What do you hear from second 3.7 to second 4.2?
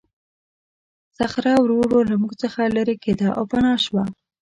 شوه.